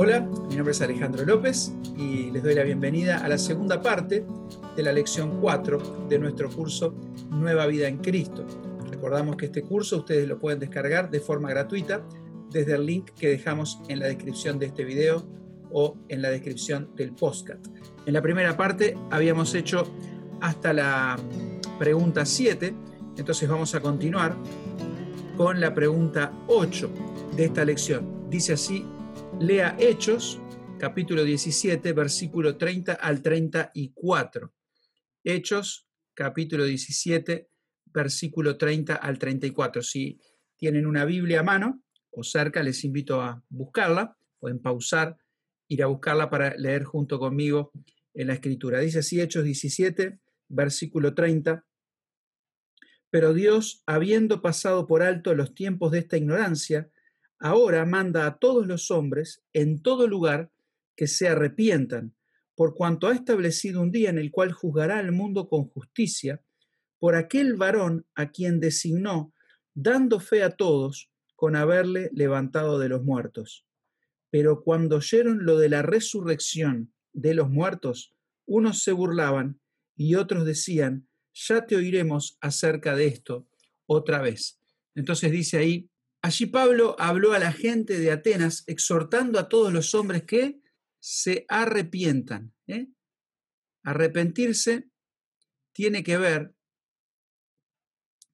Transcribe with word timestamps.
Hola, 0.00 0.20
mi 0.20 0.54
nombre 0.54 0.70
es 0.70 0.80
Alejandro 0.80 1.24
López 1.24 1.72
y 1.96 2.30
les 2.30 2.40
doy 2.44 2.54
la 2.54 2.62
bienvenida 2.62 3.18
a 3.18 3.28
la 3.28 3.36
segunda 3.36 3.82
parte 3.82 4.24
de 4.76 4.82
la 4.84 4.92
lección 4.92 5.40
4 5.40 6.06
de 6.08 6.20
nuestro 6.20 6.48
curso 6.48 6.94
Nueva 7.30 7.66
Vida 7.66 7.88
en 7.88 7.98
Cristo. 7.98 8.46
Recordamos 8.92 9.34
que 9.34 9.46
este 9.46 9.62
curso 9.62 9.96
ustedes 9.96 10.28
lo 10.28 10.38
pueden 10.38 10.60
descargar 10.60 11.10
de 11.10 11.18
forma 11.18 11.50
gratuita 11.50 12.06
desde 12.48 12.76
el 12.76 12.86
link 12.86 13.10
que 13.10 13.28
dejamos 13.28 13.80
en 13.88 13.98
la 13.98 14.06
descripción 14.06 14.60
de 14.60 14.66
este 14.66 14.84
video 14.84 15.26
o 15.72 15.96
en 16.06 16.22
la 16.22 16.30
descripción 16.30 16.90
del 16.94 17.10
postcat. 17.10 17.58
En 18.06 18.12
la 18.12 18.22
primera 18.22 18.56
parte 18.56 18.96
habíamos 19.10 19.52
hecho 19.56 19.82
hasta 20.40 20.72
la 20.72 21.16
pregunta 21.76 22.24
7, 22.24 22.72
entonces 23.16 23.48
vamos 23.48 23.74
a 23.74 23.80
continuar 23.80 24.36
con 25.36 25.60
la 25.60 25.74
pregunta 25.74 26.32
8 26.46 26.88
de 27.34 27.46
esta 27.46 27.64
lección. 27.64 28.30
Dice 28.30 28.52
así 28.52 28.86
lea 29.40 29.76
Hechos, 29.78 30.40
capítulo 30.78 31.22
17, 31.22 31.92
versículo 31.92 32.56
30 32.56 32.94
al 32.94 33.22
34. 33.22 34.52
Hechos, 35.22 35.88
capítulo 36.12 36.64
17, 36.64 37.48
versículo 37.86 38.56
30 38.56 38.96
al 38.96 39.18
34. 39.18 39.82
Si 39.82 40.20
tienen 40.56 40.86
una 40.86 41.04
Biblia 41.04 41.40
a 41.40 41.44
mano 41.44 41.82
o 42.10 42.24
cerca, 42.24 42.62
les 42.62 42.84
invito 42.84 43.22
a 43.22 43.42
buscarla. 43.48 44.16
Pueden 44.40 44.60
pausar, 44.60 45.16
ir 45.68 45.84
a 45.84 45.86
buscarla 45.86 46.30
para 46.30 46.56
leer 46.56 46.82
junto 46.82 47.20
conmigo 47.20 47.70
en 48.14 48.26
la 48.26 48.34
escritura. 48.34 48.80
Dice 48.80 49.00
así 49.00 49.20
Hechos 49.20 49.44
17, 49.44 50.18
versículo 50.48 51.14
30. 51.14 51.64
Pero 53.10 53.32
Dios, 53.32 53.82
habiendo 53.86 54.42
pasado 54.42 54.86
por 54.86 55.02
alto 55.02 55.32
los 55.34 55.54
tiempos 55.54 55.92
de 55.92 56.00
esta 56.00 56.16
ignorancia, 56.16 56.90
ahora 57.38 57.84
manda 57.86 58.26
a 58.26 58.38
todos 58.38 58.66
los 58.66 58.90
hombres 58.90 59.42
en 59.52 59.82
todo 59.82 60.06
lugar 60.06 60.50
que 60.96 61.06
se 61.06 61.28
arrepientan, 61.28 62.14
por 62.54 62.74
cuanto 62.74 63.06
ha 63.06 63.14
establecido 63.14 63.80
un 63.80 63.92
día 63.92 64.10
en 64.10 64.18
el 64.18 64.30
cual 64.30 64.52
juzgará 64.52 64.98
al 64.98 65.12
mundo 65.12 65.48
con 65.48 65.68
justicia, 65.68 66.42
por 66.98 67.14
aquel 67.14 67.54
varón 67.54 68.06
a 68.14 68.32
quien 68.32 68.58
designó, 68.58 69.32
dando 69.74 70.18
fe 70.18 70.42
a 70.42 70.50
todos 70.50 71.10
con 71.36 71.54
haberle 71.54 72.10
levantado 72.12 72.80
de 72.80 72.88
los 72.88 73.04
muertos. 73.04 73.64
Pero 74.30 74.62
cuando 74.62 74.96
oyeron 74.96 75.44
lo 75.44 75.56
de 75.56 75.68
la 75.68 75.82
resurrección 75.82 76.92
de 77.12 77.34
los 77.34 77.48
muertos, 77.48 78.14
unos 78.44 78.82
se 78.82 78.90
burlaban 78.90 79.60
y 79.96 80.16
otros 80.16 80.44
decían, 80.44 81.08
ya 81.32 81.64
te 81.66 81.76
oiremos 81.76 82.36
acerca 82.40 82.96
de 82.96 83.06
esto 83.06 83.46
otra 83.86 84.20
vez. 84.20 84.60
Entonces 84.96 85.30
dice 85.30 85.58
ahí, 85.58 85.88
Allí 86.20 86.46
Pablo 86.46 86.96
habló 86.98 87.32
a 87.32 87.38
la 87.38 87.52
gente 87.52 87.98
de 87.98 88.10
Atenas 88.10 88.64
exhortando 88.66 89.38
a 89.38 89.48
todos 89.48 89.72
los 89.72 89.94
hombres 89.94 90.24
que 90.24 90.60
se 90.98 91.44
arrepientan. 91.48 92.52
¿eh? 92.66 92.88
Arrepentirse 93.84 94.88
tiene 95.72 96.02
que 96.02 96.18
ver 96.18 96.54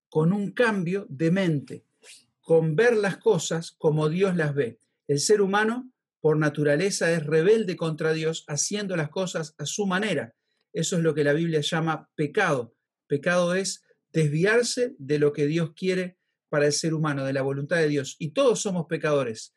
con 0.08 0.32
un 0.32 0.52
cambio 0.52 1.06
de 1.10 1.30
mente, 1.30 1.84
con 2.40 2.74
ver 2.74 2.96
las 2.96 3.18
cosas 3.18 3.72
como 3.72 4.08
Dios 4.08 4.34
las 4.34 4.54
ve. 4.54 4.80
El 5.06 5.20
ser 5.20 5.42
humano, 5.42 5.90
por 6.20 6.38
naturaleza, 6.38 7.12
es 7.12 7.26
rebelde 7.26 7.76
contra 7.76 8.14
Dios, 8.14 8.44
haciendo 8.48 8.96
las 8.96 9.10
cosas 9.10 9.54
a 9.58 9.66
su 9.66 9.86
manera. 9.86 10.34
Eso 10.72 10.96
es 10.96 11.02
lo 11.02 11.14
que 11.14 11.24
la 11.24 11.34
Biblia 11.34 11.60
llama 11.60 12.08
pecado. 12.14 12.74
Pecado 13.06 13.54
es 13.54 13.84
desviarse 14.12 14.94
de 14.98 15.18
lo 15.18 15.34
que 15.34 15.46
Dios 15.46 15.72
quiere 15.74 16.16
para 16.54 16.66
el 16.66 16.72
ser 16.72 16.94
humano, 16.94 17.24
de 17.24 17.32
la 17.32 17.42
voluntad 17.42 17.78
de 17.78 17.88
Dios, 17.88 18.14
y 18.20 18.28
todos 18.28 18.60
somos 18.60 18.86
pecadores. 18.86 19.52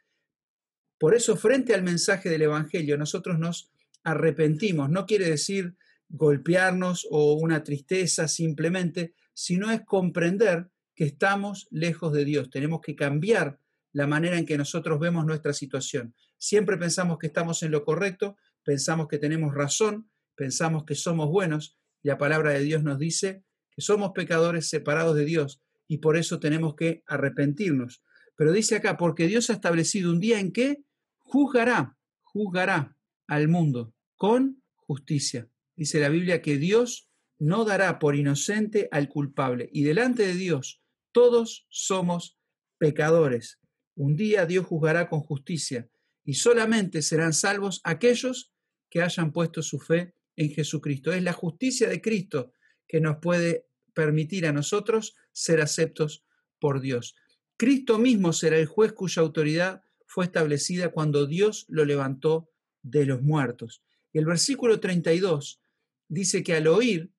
Por 0.98 1.14
eso, 1.14 1.36
frente 1.36 1.76
al 1.76 1.84
mensaje 1.84 2.28
del 2.28 2.42
Evangelio, 2.42 2.98
nosotros 2.98 3.38
nos 3.38 3.72
arrepentimos. 4.04 4.90
No 4.90 5.06
quiere 5.06 5.30
decir 5.30 5.76
golpearnos 6.10 7.08
o 7.12 7.34
una 7.34 7.64
tristeza 7.64 8.28
simplemente, 8.28 9.14
sino 9.36 9.70
es 9.70 9.82
comprender 9.86 10.72
que 10.96 11.04
estamos 11.04 11.68
lejos 11.70 12.14
de 12.14 12.26
Dios. 12.26 12.50
Tenemos 12.50 12.82
que 12.82 12.96
cambiar 12.96 13.60
la 13.94 14.08
manera 14.08 14.40
en 14.40 14.48
que 14.48 14.58
nosotros 14.58 15.00
vemos 15.00 15.24
nuestra 15.24 15.54
situación. 15.54 16.16
Siempre 16.40 16.78
pensamos 16.78 17.20
que 17.20 17.28
estamos 17.28 17.62
en 17.62 17.70
lo 17.70 17.86
correcto, 17.86 18.38
pensamos 18.64 19.08
que 19.08 19.20
tenemos 19.20 19.54
razón, 19.54 20.10
pensamos 20.34 20.84
que 20.84 20.96
somos 20.96 21.30
buenos, 21.30 21.78
y 22.02 22.08
la 22.08 22.18
palabra 22.18 22.54
de 22.54 22.62
Dios 22.62 22.82
nos 22.82 22.98
dice 22.98 23.44
que 23.70 23.84
somos 23.84 24.14
pecadores 24.16 24.68
separados 24.68 25.16
de 25.16 25.26
Dios 25.26 25.62
y 25.88 25.98
por 26.00 26.18
eso 26.18 26.40
tenemos 26.40 26.76
que 26.76 27.04
arrepentirnos. 27.08 28.04
Pero 28.36 28.52
dice 28.52 28.76
acá, 28.76 28.98
porque 28.98 29.28
Dios 29.28 29.50
ha 29.50 29.54
establecido 29.54 30.12
un 30.12 30.20
día 30.20 30.40
en 30.40 30.52
que 30.52 30.84
juzgará, 31.18 31.98
juzgará 32.22 32.96
al 33.28 33.48
mundo 33.48 33.94
con 34.16 34.62
justicia. 34.76 35.50
Dice 35.76 36.00
la 36.00 36.10
Biblia 36.10 36.42
que 36.42 36.58
Dios 36.58 37.10
no 37.40 37.66
dará 37.66 38.00
por 38.00 38.16
inocente 38.16 38.88
al 38.92 39.10
culpable. 39.10 39.70
Y 39.72 39.84
delante 39.84 40.26
de 40.26 40.34
Dios 40.34 40.82
todos 41.12 41.66
somos 41.70 42.38
pecadores. 42.78 43.60
Un 43.96 44.16
día 44.16 44.46
Dios 44.46 44.66
juzgará 44.66 45.10
con 45.10 45.22
justicia 45.22 45.90
y 46.24 46.36
solamente 46.36 47.02
serán 47.02 47.34
salvos 47.34 47.82
aquellos 47.84 48.54
que 48.90 49.02
hayan 49.02 49.32
puesto 49.32 49.62
su 49.62 49.80
fe 49.80 50.14
en 50.36 50.52
Jesucristo. 50.52 51.12
Es 51.12 51.24
la 51.24 51.34
justicia 51.34 51.90
de 51.90 52.02
Cristo 52.02 52.54
que 52.88 53.02
nos 53.02 53.18
puede 53.18 53.66
permitir 53.94 54.46
a 54.46 54.54
nosotros 54.54 55.16
ser 55.38 55.62
aceptos 55.62 56.24
por 56.60 56.82
Dios. 56.82 57.16
Cristo 57.58 58.00
mismo 58.00 58.34
será 58.34 58.58
el 58.58 58.66
juez 58.66 58.94
cuya 58.94 59.22
autoridad 59.22 59.84
fue 60.06 60.26
establecida 60.26 60.90
cuando 60.90 61.28
Dios 61.28 61.66
lo 61.70 61.86
levantó 61.86 62.50
de 62.82 63.06
los 63.06 63.22
muertos. 63.22 63.84
El 64.14 64.26
versículo 64.26 64.80
32 64.80 65.62
dice 66.08 66.44
que 66.44 66.56
al 66.56 66.68
oír 66.68 67.12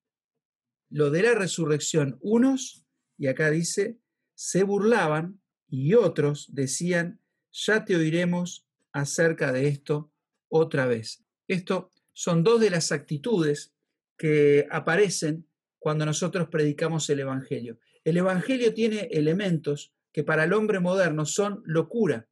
lo 0.91 1.11
de 1.11 1.23
la 1.23 1.35
resurrección, 1.35 2.19
unos, 2.21 2.85
y 3.17 3.29
acá 3.29 3.51
dice, 3.51 3.99
se 4.35 4.65
burlaban 4.65 5.41
y 5.69 5.95
otros 5.95 6.49
decían, 6.53 7.21
ya 7.53 7.85
te 7.85 7.95
oiremos 7.95 8.67
acerca 8.93 9.53
de 9.53 9.69
esto 9.69 10.11
otra 10.49 10.87
vez. 10.87 11.23
Esto 11.47 11.93
son 12.15 12.43
dos 12.43 12.61
de 12.61 12.71
las 12.71 12.91
actitudes 12.91 13.75
que 14.17 14.67
aparecen 14.71 15.47
cuando 15.79 16.05
nosotros 16.05 16.49
predicamos 16.49 17.09
el 17.11 17.21
Evangelio. 17.21 17.79
El 18.09 18.17
Evangelio 18.17 18.73
tiene 18.73 19.11
elementos 19.11 19.93
que 20.15 20.25
para 20.25 20.45
el 20.45 20.55
hombre 20.55 20.81
moderno 20.81 21.27
son 21.27 21.61
locura, 21.67 22.27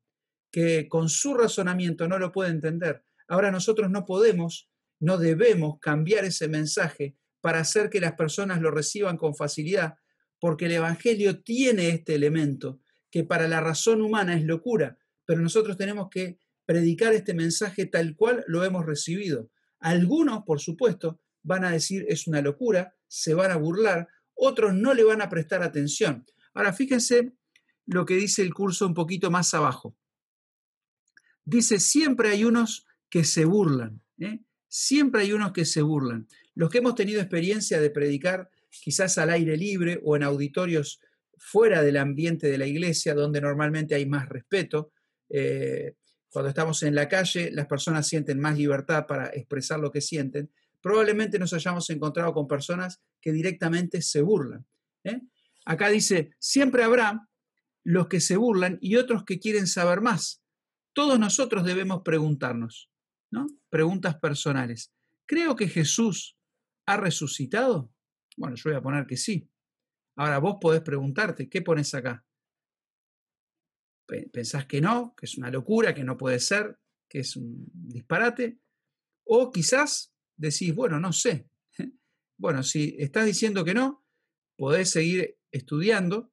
que 0.51 0.89
con 0.89 1.11
su 1.11 1.35
razonamiento 1.35 2.09
no 2.09 2.19
lo 2.19 2.33
puede 2.33 2.49
entender. 2.49 3.05
Ahora 3.29 3.51
nosotros 3.51 3.91
no 3.91 4.07
podemos, 4.07 4.71
no 5.01 5.19
debemos 5.19 5.79
cambiar 5.79 6.25
ese 6.25 6.49
mensaje 6.49 7.15
para 7.43 7.61
hacer 7.61 7.91
que 7.91 8.01
las 8.01 8.15
personas 8.15 8.63
lo 8.63 8.71
reciban 8.71 9.19
con 9.19 9.37
facilidad, 9.37 9.97
porque 10.41 10.65
el 10.65 10.73
Evangelio 10.73 11.43
tiene 11.43 11.91
este 11.91 12.15
elemento 12.15 12.81
que 13.11 13.25
para 13.25 13.47
la 13.47 13.61
razón 13.61 14.01
humana 14.01 14.35
es 14.35 14.45
locura, 14.45 14.97
pero 15.27 15.43
nosotros 15.43 15.77
tenemos 15.77 16.09
que 16.11 16.39
predicar 16.65 17.13
este 17.13 17.35
mensaje 17.35 17.85
tal 17.85 18.17
cual 18.17 18.45
lo 18.47 18.65
hemos 18.65 18.87
recibido. 18.87 19.51
Algunos, 19.79 20.43
por 20.45 20.59
supuesto, 20.59 21.21
van 21.43 21.67
a 21.67 21.71
decir 21.71 22.07
es 22.09 22.27
una 22.27 22.41
locura, 22.41 22.95
se 23.09 23.35
van 23.35 23.51
a 23.51 23.57
burlar, 23.57 24.09
otros 24.37 24.75
no 24.75 24.95
le 24.95 25.03
van 25.03 25.23
a 25.23 25.29
prestar 25.29 25.63
atención. 25.63 26.25
Ahora, 26.55 26.73
fíjense 26.73 27.33
lo 27.87 28.05
que 28.05 28.15
dice 28.15 28.43
el 28.43 28.55
curso 28.55 28.87
un 28.87 28.95
poquito 28.95 29.31
más 29.31 29.53
abajo. 29.55 29.97
Dice, 31.45 31.81
siempre 31.81 32.29
hay 32.29 32.45
unos 32.45 32.87
que 33.09 33.25
se 33.25 33.45
burlan, 33.45 34.03
¿eh? 34.19 34.41
siempre 34.69 35.23
hay 35.23 35.33
unos 35.33 35.53
que 35.53 35.65
se 35.65 35.83
burlan. 35.83 36.29
Los 36.55 36.71
que 36.71 36.79
hemos 36.79 36.95
tenido 36.95 37.21
experiencia 37.21 37.81
de 37.81 37.91
predicar 37.91 38.51
quizás 38.71 39.17
al 39.19 39.31
aire 39.31 39.57
libre 39.57 40.01
o 40.03 40.17
en 40.17 40.23
auditorios 40.23 41.01
fuera 41.39 41.83
del 41.83 41.97
ambiente 41.97 42.49
de 42.49 42.59
la 42.59 42.67
iglesia, 42.67 43.15
donde 43.15 43.41
normalmente 43.41 43.95
hay 43.95 44.07
más 44.07 44.29
respeto, 44.29 44.93
eh, 45.29 45.95
cuando 46.29 46.49
estamos 46.49 46.83
en 46.83 46.95
la 46.95 47.09
calle, 47.09 47.51
las 47.51 47.67
personas 47.67 48.07
sienten 48.07 48.41
más 48.41 48.59
libertad 48.59 49.07
para 49.07 49.29
expresar 49.29 49.81
lo 49.81 49.91
que 49.91 50.01
sienten 50.01 50.51
probablemente 50.87 51.41
nos 51.41 51.53
hayamos 51.53 51.91
encontrado 51.91 52.33
con 52.33 52.47
personas 52.47 53.03
que 53.21 53.33
directamente 53.33 54.01
se 54.03 54.23
burlan. 54.23 54.65
¿eh? 55.03 55.21
Acá 55.65 55.89
dice, 55.89 56.31
siempre 56.39 56.85
habrá 56.85 57.29
los 57.83 58.07
que 58.07 58.21
se 58.21 58.37
burlan 58.37 58.79
y 58.81 58.95
otros 58.95 59.25
que 59.25 59.41
quieren 59.41 59.67
saber 59.67 60.01
más. 60.01 60.45
Todos 60.93 61.19
nosotros 61.19 61.65
debemos 61.65 62.03
preguntarnos, 62.05 62.89
¿no? 63.33 63.49
Preguntas 63.69 64.21
personales. 64.21 64.95
¿Creo 65.27 65.57
que 65.57 65.67
Jesús 65.67 66.39
ha 66.87 66.97
resucitado? 66.97 67.93
Bueno, 68.37 68.55
yo 68.55 68.71
voy 68.71 68.79
a 68.79 68.83
poner 68.83 69.09
que 69.09 69.17
sí. 69.17 69.51
Ahora 70.15 70.39
vos 70.39 70.59
podés 70.61 70.83
preguntarte, 70.83 71.49
¿qué 71.49 71.63
pones 71.63 71.93
acá? 71.95 72.25
¿Pensás 74.33 74.67
que 74.67 74.81
no, 74.81 75.17
que 75.17 75.27
es 75.27 75.37
una 75.37 75.51
locura, 75.51 75.93
que 75.93 76.05
no 76.05 76.17
puede 76.17 76.39
ser, 76.39 76.79
que 77.09 77.19
es 77.19 77.35
un 77.35 77.67
disparate? 77.73 78.61
O 79.25 79.51
quizás 79.51 80.16
decís, 80.37 80.75
bueno, 80.75 81.01
no 81.01 81.13
sé. 81.13 81.49
Bueno, 82.39 82.63
si 82.63 82.95
estás 82.99 83.25
diciendo 83.25 83.65
que 83.65 83.73
no, 83.73 84.05
podés 84.57 84.91
seguir 84.91 85.39
estudiando 85.51 86.31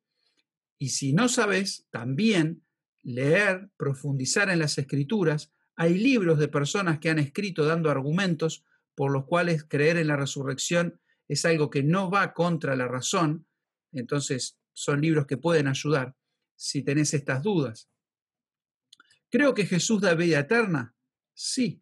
y 0.78 0.90
si 0.90 1.14
no 1.14 1.30
sabes, 1.30 1.88
también 1.92 2.66
leer, 3.04 3.70
profundizar 3.78 4.50
en 4.50 4.60
las 4.60 4.78
escrituras, 4.78 5.52
Hay 5.76 5.98
libros 5.98 6.38
de 6.38 6.50
personas 6.50 7.00
que 7.00 7.10
han 7.10 7.18
escrito 7.18 7.66
dando 7.66 7.90
argumentos 7.90 8.64
por 8.96 9.12
los 9.12 9.26
cuales 9.26 9.64
creer 9.64 9.98
en 9.98 10.08
la 10.08 10.18
resurrección 10.18 11.00
es 11.28 11.46
algo 11.46 11.70
que 11.70 11.82
no 11.82 12.12
va 12.12 12.34
contra 12.34 12.76
la 12.76 12.88
razón. 12.88 13.48
Entonces, 13.92 14.60
son 14.74 15.02
libros 15.02 15.26
que 15.26 15.38
pueden 15.38 15.68
ayudar 15.68 16.16
si 16.56 16.84
tenés 16.84 17.14
estas 17.14 17.42
dudas. 17.42 17.90
¿Creo 19.30 19.54
que 19.54 19.66
Jesús 19.66 20.02
da 20.02 20.14
vida 20.14 20.40
eterna? 20.40 20.94
Sí. 21.34 21.82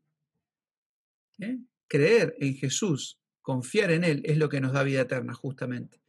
¿Eh? 1.40 1.60
Creer 1.92 2.38
en 2.40 2.56
Jesús, 2.56 3.20
confiar 3.42 3.92
en 3.92 4.06
Él, 4.06 4.22
es 4.24 4.38
lo 4.38 4.48
que 4.48 4.62
nos 4.62 4.72
da 4.72 4.82
vida 4.82 5.02
eterna, 5.02 5.34
justamente. 5.34 6.02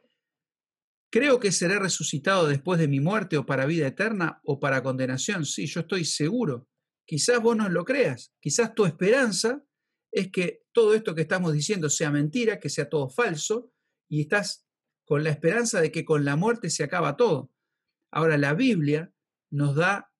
¿Creo 1.10 1.40
que 1.40 1.50
seré 1.50 1.80
resucitado 1.80 2.46
después 2.46 2.78
de 2.78 2.86
mi 2.86 3.00
muerte 3.00 3.36
o 3.36 3.44
para 3.44 3.66
vida 3.66 3.88
eterna 3.88 4.40
o 4.44 4.60
para 4.60 4.84
condenación? 4.84 5.44
Sí, 5.44 5.66
yo 5.66 5.80
estoy 5.80 6.04
seguro. 6.04 6.68
Quizás 7.04 7.42
vos 7.42 7.56
no 7.56 7.68
lo 7.68 7.84
creas, 7.84 8.32
quizás 8.38 8.76
tu 8.76 8.86
esperanza 8.86 9.64
es 10.12 10.30
que 10.30 10.62
todo 10.70 10.94
esto 10.94 11.16
que 11.16 11.22
estamos 11.22 11.52
diciendo 11.52 11.90
sea 11.90 12.12
mentira, 12.12 12.60
que 12.60 12.68
sea 12.68 12.88
todo 12.88 13.10
falso, 13.10 13.72
y 14.08 14.20
estás 14.20 14.68
con 15.04 15.24
la 15.24 15.30
esperanza 15.30 15.80
de 15.80 15.90
que 15.90 16.04
con 16.04 16.24
la 16.24 16.36
muerte 16.36 16.70
se 16.70 16.84
acaba 16.84 17.16
todo. 17.16 17.50
Ahora, 18.12 18.38
la 18.38 18.54
Biblia 18.54 19.12
nos 19.50 19.74
da 19.74 20.12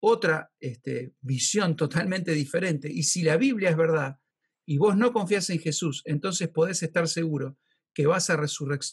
otra 0.00 0.54
este, 0.58 1.14
visión 1.20 1.76
totalmente 1.76 2.32
diferente. 2.32 2.90
Y 2.90 3.02
si 3.02 3.22
la 3.22 3.36
Biblia 3.36 3.68
es 3.68 3.76
verdad 3.76 4.21
y 4.66 4.78
vos 4.78 4.96
no 4.96 5.12
confías 5.12 5.50
en 5.50 5.58
Jesús, 5.58 6.02
entonces 6.04 6.48
podés 6.48 6.82
estar 6.82 7.08
seguro 7.08 7.58
que 7.94 8.06
vas 8.06 8.30
a, 8.30 8.40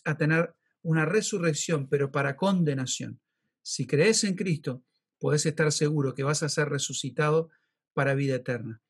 a 0.05 0.17
tener 0.17 0.53
una 0.81 1.05
resurrección, 1.05 1.87
pero 1.89 2.11
para 2.11 2.35
condenación. 2.35 3.21
Si 3.61 3.85
crees 3.85 4.23
en 4.23 4.35
Cristo, 4.35 4.83
podés 5.19 5.45
estar 5.45 5.71
seguro 5.71 6.13
que 6.13 6.23
vas 6.23 6.43
a 6.43 6.49
ser 6.49 6.69
resucitado 6.69 7.49
para 7.93 8.15
vida 8.15 8.35
eterna. 8.35 8.81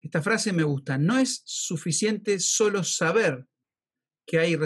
Esta 0.00 0.22
frase 0.22 0.52
me 0.52 0.62
gusta. 0.62 0.98
No 0.98 1.18
es 1.18 1.42
suficiente 1.44 2.38
solo 2.38 2.84
saber 2.84 3.46
que, 4.26 4.38
hay 4.38 4.56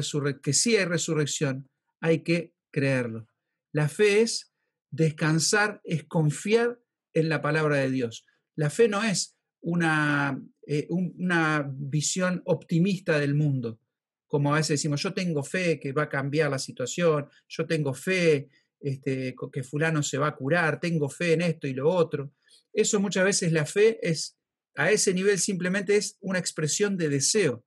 que 0.43 0.53
sí 0.53 0.77
hay 0.77 0.85
resurrección, 0.85 1.71
hay 2.01 2.23
que 2.23 2.55
creerlo. 2.71 3.29
La 3.73 3.89
fe 3.89 4.21
es 4.21 4.53
descansar, 4.91 5.81
es 5.85 6.05
confiar 6.05 6.81
en 7.15 7.29
la 7.29 7.41
palabra 7.41 7.77
de 7.77 7.91
Dios. 7.91 8.27
La 8.55 8.71
fe 8.71 8.89
no 8.89 9.03
es 9.03 9.37
una, 9.61 10.43
eh, 10.67 10.87
una 10.91 11.69
visión 11.73 12.43
optimista 12.45 13.19
del 13.19 13.35
mundo, 13.35 13.81
como 14.27 14.53
a 14.53 14.57
veces 14.57 14.79
decimos, 14.79 15.03
yo 15.03 15.13
tengo 15.13 15.43
fe 15.43 15.79
que 15.79 15.93
va 15.93 16.05
a 16.05 16.09
cambiar 16.09 16.51
la 16.51 16.59
situación, 16.59 17.29
yo 17.49 17.67
tengo 17.67 17.93
fe 17.93 18.49
este, 18.81 19.35
que 19.53 19.63
fulano 19.63 20.03
se 20.03 20.19
va 20.19 20.29
a 20.29 20.37
curar, 20.37 20.81
tengo 20.81 21.09
fe 21.09 21.35
en 21.35 21.43
esto 21.43 21.67
y 21.67 21.75
lo 21.75 21.91
otro. 21.91 22.33
Eso 22.73 22.99
muchas 22.99 23.25
veces 23.25 23.53
la 23.53 23.67
fe 23.67 23.99
es, 24.01 24.39
a 24.75 24.91
ese 24.91 25.13
nivel 25.13 25.39
simplemente 25.39 25.97
es 25.97 26.17
una 26.21 26.39
expresión 26.39 26.97
de 26.97 27.09
deseo. 27.09 27.65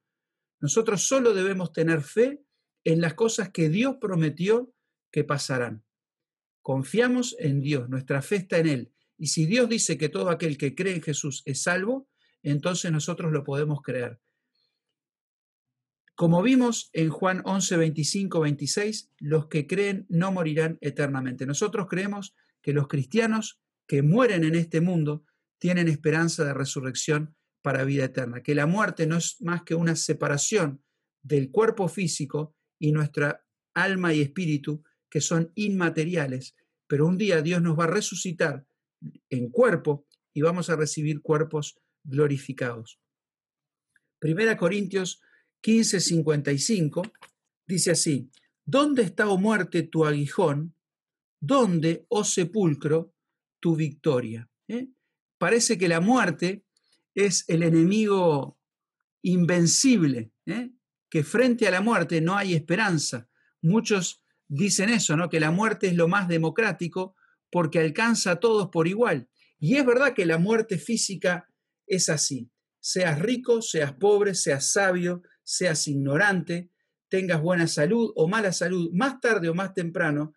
Nosotros 0.59 1.05
solo 1.07 1.33
debemos 1.33 1.71
tener 1.71 2.01
fe 2.01 2.41
en 2.83 3.01
las 3.01 3.13
cosas 3.13 3.51
que 3.51 3.69
Dios 3.69 3.97
prometió 4.01 4.73
que 5.11 5.23
pasarán. 5.23 5.83
Confiamos 6.61 7.35
en 7.37 7.61
Dios, 7.61 7.89
nuestra 7.89 8.21
fe 8.21 8.37
está 8.37 8.57
en 8.57 8.67
Él. 8.67 8.91
Y 9.17 9.27
si 9.27 9.45
Dios 9.45 9.69
dice 9.69 9.97
que 9.97 10.09
todo 10.09 10.29
aquel 10.29 10.57
que 10.57 10.73
cree 10.73 10.95
en 10.95 11.03
Jesús 11.03 11.43
es 11.45 11.61
salvo, 11.61 12.09
entonces 12.51 12.91
nosotros 12.91 13.31
lo 13.31 13.43
podemos 13.43 13.81
creer. 13.81 14.19
Como 16.15 16.41
vimos 16.41 16.89
en 16.93 17.09
Juan 17.09 17.41
11, 17.43 17.75
25, 17.75 18.39
26, 18.39 19.11
los 19.19 19.47
que 19.47 19.67
creen 19.67 20.05
no 20.07 20.31
morirán 20.31 20.77
eternamente. 20.79 21.45
Nosotros 21.45 21.87
creemos 21.89 22.33
que 22.61 22.71
los 22.71 22.87
cristianos 22.87 23.59
que 23.85 24.01
mueren 24.01 24.45
en 24.45 24.55
este 24.55 24.79
mundo 24.79 25.25
tienen 25.59 25.89
esperanza 25.89 26.45
de 26.45 26.53
resurrección 26.53 27.35
para 27.61 27.83
vida 27.83 28.05
eterna, 28.05 28.41
que 28.41 28.55
la 28.55 28.65
muerte 28.65 29.07
no 29.07 29.17
es 29.17 29.41
más 29.41 29.63
que 29.63 29.75
una 29.75 29.95
separación 29.95 30.83
del 31.21 31.51
cuerpo 31.51 31.87
físico 31.87 32.55
y 32.79 32.91
nuestra 32.91 33.43
alma 33.73 34.13
y 34.13 34.21
espíritu, 34.21 34.83
que 35.09 35.19
son 35.19 35.51
inmateriales, 35.55 36.55
pero 36.87 37.07
un 37.07 37.17
día 37.17 37.41
Dios 37.41 37.61
nos 37.61 37.77
va 37.77 37.85
a 37.85 37.87
resucitar 37.87 38.65
en 39.29 39.49
cuerpo 39.49 40.05
y 40.33 40.41
vamos 40.41 40.69
a 40.69 40.75
recibir 40.75 41.21
cuerpos 41.21 41.77
glorificados. 42.05 42.99
Primera 44.19 44.57
Corintios 44.57 45.21
15, 45.61 45.99
55 45.99 47.01
dice 47.67 47.91
así, 47.91 48.29
¿dónde 48.63 49.03
está, 49.03 49.27
o 49.27 49.33
oh 49.33 49.37
muerte, 49.37 49.83
tu 49.83 50.05
aguijón? 50.05 50.75
¿Dónde, 51.39 52.05
oh 52.09 52.23
sepulcro, 52.23 53.13
tu 53.59 53.75
victoria? 53.75 54.49
¿Eh? 54.67 54.87
Parece 55.37 55.77
que 55.77 55.87
la 55.87 55.99
muerte 55.99 56.65
es 57.13 57.45
el 57.47 57.63
enemigo 57.63 58.59
invencible, 59.21 60.31
¿eh? 60.45 60.71
que 61.09 61.23
frente 61.23 61.67
a 61.67 61.71
la 61.71 61.81
muerte 61.81 62.21
no 62.21 62.35
hay 62.35 62.53
esperanza. 62.53 63.27
Muchos 63.61 64.23
dicen 64.47 64.89
eso, 64.89 65.17
¿no? 65.17 65.29
que 65.29 65.39
la 65.39 65.51
muerte 65.51 65.87
es 65.87 65.95
lo 65.95 66.07
más 66.07 66.27
democrático 66.27 67.15
porque 67.51 67.79
alcanza 67.79 68.31
a 68.31 68.39
todos 68.39 68.69
por 68.69 68.87
igual. 68.87 69.29
Y 69.57 69.77
es 69.77 69.85
verdad 69.85 70.13
que 70.13 70.25
la 70.25 70.37
muerte 70.37 70.77
física 70.77 71.47
es 71.87 72.09
así. 72.09 72.49
Seas 72.79 73.19
rico, 73.19 73.61
seas 73.61 73.93
pobre, 73.93 74.35
seas 74.35 74.71
sabio, 74.71 75.23
seas 75.43 75.87
ignorante, 75.87 76.71
tengas 77.09 77.41
buena 77.41 77.67
salud 77.67 78.11
o 78.15 78.27
mala 78.27 78.51
salud, 78.51 78.91
más 78.93 79.19
tarde 79.19 79.49
o 79.49 79.53
más 79.53 79.73
temprano, 79.73 80.33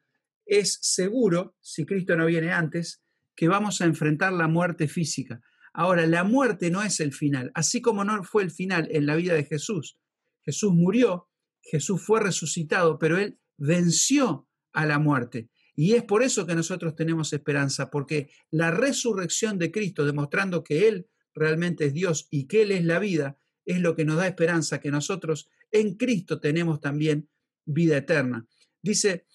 es 0.46 0.78
seguro, 0.80 1.56
si 1.60 1.84
Cristo 1.84 2.16
no 2.16 2.26
viene 2.26 2.52
antes, 2.52 3.02
que 3.36 3.48
vamos 3.48 3.80
a 3.80 3.84
enfrentar 3.84 4.32
la 4.32 4.48
muerte 4.48 4.88
física. 4.88 5.40
Ahora, 5.74 6.06
la 6.06 6.24
muerte 6.24 6.70
no 6.70 6.82
es 6.82 7.00
el 7.00 7.12
final, 7.12 7.52
así 7.54 7.80
como 7.80 8.02
no 8.02 8.24
fue 8.24 8.42
el 8.42 8.50
final 8.50 8.88
en 8.90 9.06
la 9.06 9.14
vida 9.14 9.34
de 9.34 9.44
Jesús. 9.44 9.98
Jesús 10.42 10.72
murió, 10.72 11.28
Jesús 11.60 12.02
fue 12.04 12.20
resucitado, 12.20 12.98
pero 12.98 13.18
él 13.18 13.38
venció 13.58 14.48
a 14.72 14.86
la 14.86 14.98
muerte. 14.98 15.50
Y 15.76 15.94
es 15.94 16.02
por 16.02 16.22
eso 16.22 16.46
que 16.46 16.56
nosotros 16.56 16.96
tenemos 16.96 17.32
esperanza, 17.32 17.90
porque 17.90 18.30
la 18.50 18.70
resurrección 18.70 19.58
de 19.58 19.70
Cristo, 19.70 20.04
demostrando 20.04 20.64
que 20.64 20.88
Él 20.88 21.08
realmente 21.38 21.86
es 21.86 21.94
Dios 21.94 22.28
y 22.30 22.46
que 22.46 22.62
Él 22.62 22.72
es 22.72 22.84
la 22.84 22.98
vida, 22.98 23.38
es 23.64 23.80
lo 23.80 23.94
que 23.94 24.04
nos 24.04 24.16
da 24.16 24.26
esperanza, 24.26 24.80
que 24.80 24.90
nosotros 24.90 25.48
en 25.70 25.96
Cristo 25.96 26.40
tenemos 26.40 26.80
también 26.80 27.28
vida 27.64 27.98
eterna. 27.98 28.46
Dice, 28.82 29.26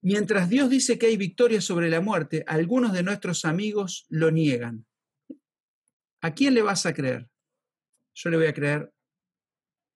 mientras 0.00 0.48
Dios 0.48 0.70
dice 0.70 0.98
que 0.98 1.06
hay 1.06 1.16
victoria 1.16 1.60
sobre 1.60 1.90
la 1.90 2.00
muerte, 2.00 2.44
algunos 2.46 2.92
de 2.92 3.02
nuestros 3.02 3.44
amigos 3.44 4.06
lo 4.08 4.30
niegan. 4.30 4.86
¿A 6.20 6.34
quién 6.34 6.54
le 6.54 6.62
vas 6.62 6.86
a 6.86 6.94
creer? 6.94 7.28
Yo 8.14 8.30
le 8.30 8.38
voy 8.38 8.46
a 8.46 8.54
creer 8.54 8.92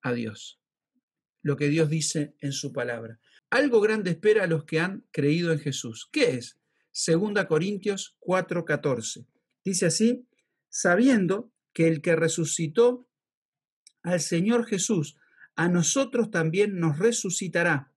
a 0.02 0.12
Dios, 0.12 0.60
lo 1.42 1.56
que 1.56 1.68
Dios 1.68 1.88
dice 1.88 2.34
en 2.40 2.52
su 2.52 2.72
palabra. 2.72 3.18
Algo 3.50 3.80
grande 3.80 4.10
espera 4.10 4.44
a 4.44 4.46
los 4.46 4.64
que 4.64 4.80
han 4.80 5.06
creído 5.10 5.52
en 5.52 5.58
Jesús. 5.58 6.08
¿Qué 6.12 6.32
es? 6.32 6.58
Segunda 6.90 7.48
Corintios 7.48 8.16
4:14. 8.20 9.26
Dice 9.64 9.86
así, 9.86 10.27
sabiendo 10.68 11.52
que 11.72 11.88
el 11.88 12.02
que 12.02 12.16
resucitó 12.16 13.08
al 14.02 14.20
Señor 14.20 14.66
Jesús, 14.66 15.16
a 15.54 15.68
nosotros 15.68 16.30
también 16.30 16.78
nos 16.78 16.98
resucitará 16.98 17.92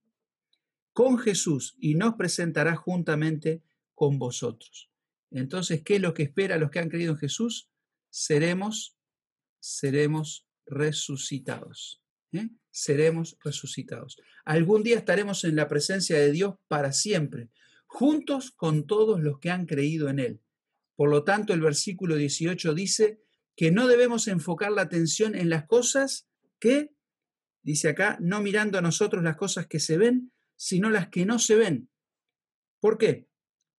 con 0.94 1.18
Jesús 1.18 1.76
y 1.80 1.96
nos 1.96 2.16
presentará 2.16 2.76
juntamente 2.76 3.64
con 3.94 4.20
vosotros. 4.20 4.90
Entonces, 5.30 5.84
¿qué 5.84 5.96
es 5.96 6.02
lo 6.02 6.14
que 6.14 6.24
espera 6.24 6.56
a 6.56 6.58
los 6.58 6.72
que 6.72 6.80
han 6.80 6.90
creído 6.90 7.14
en 7.14 7.20
Jesús? 7.20 7.70
Seremos, 8.10 8.98
seremos 9.60 10.46
resucitados. 10.66 12.02
¿eh? 12.34 12.50
seremos 12.72 13.38
resucitados. 13.44 14.18
Algún 14.46 14.84
día 14.84 14.98
estaremos 14.98 15.44
en 15.44 15.56
la 15.56 15.68
presencia 15.68 16.18
de 16.18 16.32
Dios 16.32 16.56
para 16.68 16.92
siempre, 16.94 17.50
juntos 17.86 18.52
con 18.52 18.88
todos 18.88 19.22
los 19.22 19.40
que 19.40 19.52
han 19.52 19.66
creído 19.66 20.10
en 20.10 20.20
Él. 20.20 20.42
Por 21.02 21.10
lo 21.10 21.24
tanto, 21.24 21.56
el 21.56 21.62
versículo 21.62 22.16
18 22.16 22.76
dice 22.76 23.24
que 23.56 23.72
no 23.72 23.88
debemos 23.88 24.28
enfocar 24.28 24.72
la 24.72 24.84
atención 24.84 25.34
en 25.34 25.50
las 25.50 25.66
cosas 25.66 26.30
que, 26.60 26.94
dice 27.64 27.90
acá, 27.90 28.20
no 28.22 28.40
mirando 28.40 28.78
a 28.78 28.84
nosotros 28.84 29.24
las 29.24 29.36
cosas 29.36 29.66
que 29.66 29.80
se 29.80 29.98
ven, 29.98 30.32
sino 30.56 30.92
las 30.92 31.10
que 31.10 31.26
no 31.26 31.40
se 31.40 31.56
ven. 31.56 31.90
¿Por 32.80 33.00
qué? 33.00 33.28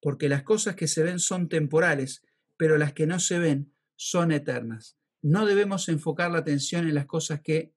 Porque 0.00 0.28
las 0.28 0.42
cosas 0.42 0.74
que 0.74 0.88
se 0.88 1.04
ven 1.04 1.20
son 1.20 1.48
temporales, 1.48 2.24
pero 2.56 2.76
las 2.76 2.92
que 2.92 3.06
no 3.06 3.20
se 3.20 3.38
ven 3.38 3.72
son 3.94 4.32
eternas. 4.32 4.98
No 5.22 5.46
debemos 5.46 5.88
enfocar 5.88 6.32
la 6.32 6.38
atención 6.38 6.88
en 6.88 6.96
las 6.96 7.06
cosas 7.06 7.40
que 7.40 7.72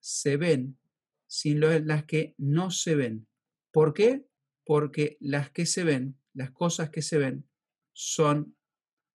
se 0.00 0.38
ven, 0.38 0.78
sino 1.26 1.68
las 1.80 2.06
que 2.06 2.34
no 2.38 2.70
se 2.70 2.94
ven. 2.94 3.28
¿Por 3.72 3.92
qué? 3.92 4.26
Porque 4.64 5.18
las 5.20 5.50
que 5.50 5.66
se 5.66 5.84
ven, 5.84 6.18
las 6.32 6.50
cosas 6.50 6.88
que 6.88 7.02
se 7.02 7.18
ven, 7.18 7.46
son 7.92 8.56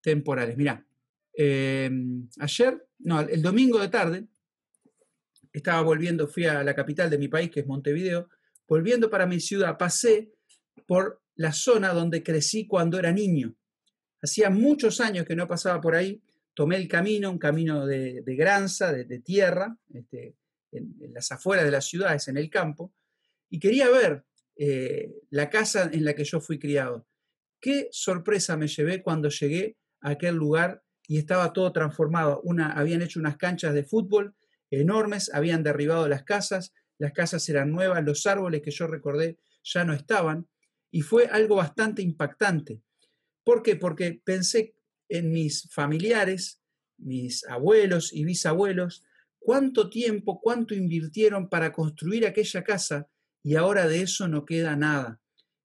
temporales. 0.01 0.58
Mira, 0.58 0.86
em, 1.34 2.27
ayer, 2.39 2.86
no, 3.00 3.22
el 3.22 3.41
domingo 3.41 3.79
de 3.79 3.89
tarde, 3.89 4.27
estaba 5.53 5.81
volviendo, 5.81 6.27
fui 6.27 6.46
a 6.46 6.63
la 6.63 6.74
capital 6.74 7.10
de 7.10 7.17
mi 7.17 7.27
país, 7.27 7.50
que 7.50 7.62
es 7.62 7.67
Montevideo, 7.67 8.29
volviendo 8.67 9.10
para 9.10 9.25
mi 9.25 9.39
ciudad, 9.39 9.77
pasé 9.77 10.31
por 10.88 11.22
la 11.36 11.51
zona 11.51 11.93
donde 11.93 12.24
crecí 12.24 12.67
cuando 12.67 13.00
era 13.00 13.12
niño. 13.12 13.55
Hacía 14.22 14.50
muchos 14.50 15.01
años 15.01 15.25
que 15.25 15.36
no 15.36 15.48
pasaba 15.48 15.81
por 15.81 15.96
ahí, 15.96 16.22
tomé 16.53 16.77
el 16.77 16.88
camino, 16.88 17.31
un 17.31 17.39
camino 17.39 17.86
de, 17.86 18.24
granza, 18.25 18.93
de, 18.93 19.20
tierra, 19.20 19.77
este, 19.93 20.36
en, 20.72 20.96
las 21.13 21.31
afueras 21.31 21.65
de 21.65 21.72
las 21.72 21.86
ciudades, 21.86 22.27
en 22.27 22.38
el 22.38 22.50
campo, 22.50 22.93
y 23.50 23.60
quería 23.60 23.89
ver 23.89 24.24
eh, 24.55 25.12
la 25.29 25.50
casa 25.50 25.89
en 25.91 26.05
la 26.05 26.13
que 26.13 26.24
yo 26.24 26.39
fui 26.39 26.60
criado. 26.60 27.08
Qué 27.60 27.89
sorpresa 27.91 28.58
me 28.58 28.67
llevé 28.67 29.01
cuando 29.01 29.29
llegué 29.29 29.77
aquel 30.01 30.36
lugar 30.36 30.84
y 31.08 31.17
estaba 31.17 31.53
todo 31.53 31.72
transformado. 31.72 32.41
Una, 32.43 32.72
habían 32.72 33.01
hecho 33.01 33.20
unas 33.20 33.38
canchas 33.38 33.74
de 33.74 33.84
fútbol 33.84 34.36
enormes, 34.70 35.34
habían 35.34 35.63
derribado 35.63 36.08
las 36.08 36.24
casas, 36.24 36.74
las 36.98 37.13
casas 37.13 37.48
eran 37.50 37.72
nuevas, 37.72 38.03
los 38.03 38.25
árboles 38.25 38.62
que 38.62 38.72
yo 38.72 38.88
recordé 38.88 39.38
ya 39.63 39.84
no 39.84 39.93
estaban, 39.93 40.48
y 40.91 41.01
fue 41.01 41.25
algo 41.27 41.55
bastante 41.55 42.01
impactante. 42.01 42.81
¿Por 43.43 43.63
qué? 43.63 43.75
Porque 43.75 44.22
pensé 44.24 44.75
en 45.10 45.31
mis 45.31 45.70
familiares, 45.72 46.62
mis 46.98 47.46
abuelos 47.46 48.13
y 48.13 48.24
bisabuelos, 48.24 49.03
cuánto 49.39 49.89
tiempo, 49.89 50.39
cuánto 50.39 50.75
invirtieron 50.75 51.50
para 51.50 51.72
construir 51.72 52.25
aquella 52.25 52.63
casa 52.63 53.10
y 53.43 53.55
ahora 53.55 53.88
de 53.88 54.03
eso 54.03 54.27
no 54.27 54.46
queda 54.46 54.75
nada. 54.75 55.20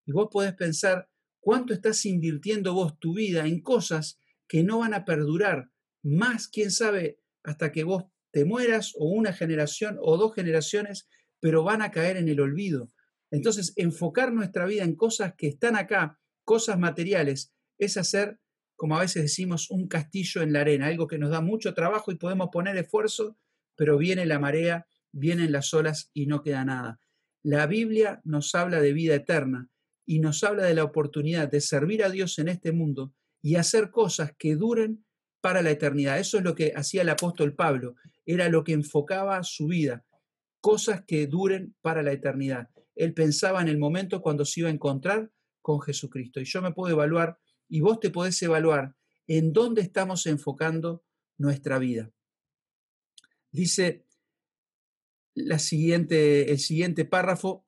Y 0.07 0.13
vos 0.13 0.29
podés 0.31 0.55
pensar 0.55 1.09
cuánto 1.41 1.75
estás 1.75 2.05
invirtiendo 2.07 2.73
vos 2.73 2.99
tu 2.99 3.15
vida 3.15 3.47
en 3.47 3.61
cosas 3.61 4.19
que 4.49 4.63
no 4.63 4.79
van 4.79 4.95
a 4.95 5.05
perdurar, 5.05 5.71
más, 6.03 6.49
quién 6.49 6.71
sabe, 6.71 7.19
hasta 7.43 7.73
que 7.73 7.85
vos 7.85 8.05
te 8.33 8.45
mueras 8.45 8.93
o 8.97 9.09
una 9.09 9.33
generación 9.33 9.99
o 10.01 10.17
dos 10.17 10.35
generaciones, 10.35 11.09
pero 11.41 11.65
van 11.65 11.83
a 11.83 11.91
caer 11.91 12.17
en 12.17 12.29
el 12.29 12.41
olvido. 12.41 12.93
Entonces, 13.31 13.73
enfocar 13.77 14.33
nuestra 14.33 14.67
vida 14.67 14.85
en 14.85 14.95
cosas 14.95 15.35
que 15.37 15.49
están 15.49 15.77
acá, 15.77 16.21
cosas 16.45 16.79
materiales, 16.79 17.53
es 17.79 17.97
hacer, 17.97 18.39
como 18.77 18.97
a 18.97 19.01
veces 19.01 19.23
decimos, 19.23 19.71
un 19.71 19.89
castillo 19.89 20.43
en 20.43 20.53
la 20.53 20.61
arena, 20.61 20.87
algo 20.87 21.07
que 21.07 21.19
nos 21.19 21.31
da 21.31 21.41
mucho 21.41 21.75
trabajo 21.75 22.13
y 22.13 22.17
podemos 22.17 22.49
poner 22.53 22.77
esfuerzo, 22.77 23.37
pero 23.75 23.99
viene 23.99 24.27
la 24.27 24.39
marea, 24.39 24.87
vienen 25.13 25.53
las 25.53 25.73
olas 25.75 26.11
y 26.15 26.27
no 26.27 26.43
queda 26.43 26.65
nada. 26.65 27.01
La 27.43 27.67
Biblia 27.67 28.21
nos 28.25 28.55
habla 28.55 28.81
de 28.81 28.93
vida 28.93 29.15
eterna 29.15 29.69
y 30.05 30.21
nos 30.21 30.45
habla 30.45 30.65
de 30.65 30.75
la 30.75 30.85
oportunidad 30.85 31.51
de 31.51 31.61
servir 31.61 32.05
a 32.05 32.11
Dios 32.11 32.39
en 32.39 32.49
este 32.49 32.73
mundo 32.73 33.13
y 33.47 33.55
hacer 33.55 33.93
cosas 33.93 34.33
que 34.37 34.57
duren 34.57 35.07
para 35.41 35.63
la 35.63 35.71
eternidad. 35.71 36.19
Eso 36.19 36.39
es 36.39 36.43
lo 36.43 36.57
que 36.57 36.73
hacía 36.75 37.03
el 37.03 37.09
apóstol 37.09 37.55
Pablo, 37.55 37.95
era 38.25 38.49
lo 38.49 38.65
que 38.65 38.73
enfocaba 38.73 39.41
su 39.45 39.69
vida, 39.69 40.05
cosas 40.61 41.05
que 41.07 41.29
duren 41.29 41.77
para 41.81 42.03
la 42.03 42.11
eternidad. 42.11 42.71
Él 42.97 43.15
pensaba 43.15 43.61
en 43.63 43.69
el 43.69 43.79
momento 43.79 44.21
cuando 44.21 44.45
se 44.45 44.59
iba 44.59 44.69
a 44.69 44.73
encontrar 44.73 45.31
con 45.63 45.81
Jesucristo. 45.81 46.41
Y 46.41 46.45
yo 46.45 46.61
me 46.61 46.73
puedo 46.73 46.93
evaluar, 46.93 47.39
y 47.69 47.79
vos 47.83 48.01
te 48.01 48.11
podés 48.11 48.43
evaluar, 48.43 48.97
en 49.29 49.53
dónde 49.53 49.83
estamos 49.83 50.27
enfocando 50.27 51.05
nuestra 51.39 51.79
vida. 51.79 52.11
Dice 53.53 54.07
la 55.35 55.61
siguiente, 55.61 56.51
el 56.51 56.59
siguiente 56.59 57.05
párrafo, 57.05 57.65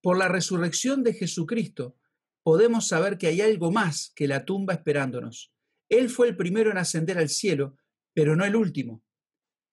por 0.00 0.16
la 0.16 0.28
resurrección 0.28 1.02
de 1.02 1.12
Jesucristo 1.12 1.99
podemos 2.42 2.88
saber 2.88 3.18
que 3.18 3.26
hay 3.26 3.40
algo 3.40 3.70
más 3.70 4.12
que 4.14 4.26
la 4.26 4.44
tumba 4.44 4.74
esperándonos. 4.74 5.52
Él 5.88 6.08
fue 6.08 6.28
el 6.28 6.36
primero 6.36 6.70
en 6.70 6.78
ascender 6.78 7.18
al 7.18 7.28
cielo, 7.28 7.76
pero 8.14 8.36
no 8.36 8.44
el 8.44 8.56
último. 8.56 9.02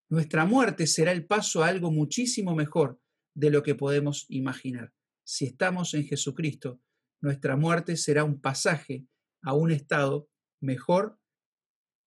Nuestra 0.10 0.46
muerte 0.46 0.88
será 0.88 1.12
el 1.12 1.26
paso 1.26 1.64
a 1.64 1.68
algo 1.68 1.92
muchísimo 1.92 2.56
mejor 2.56 3.00
de 3.34 3.52
lo 3.52 3.62
que 3.62 3.76
podemos 3.76 4.26
imaginar. 4.30 4.94
Si 5.24 5.46
estamos 5.46 5.94
en 5.94 6.06
Jesucristo, 6.06 6.80
nuestra 7.22 7.56
muerte 7.58 7.98
será 7.98 8.24
un 8.24 8.40
pasaje 8.40 9.06
a 9.42 9.54
un 9.54 9.72
estado 9.72 10.30
mejor 10.62 11.20